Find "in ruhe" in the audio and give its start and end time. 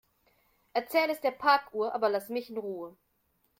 2.49-2.97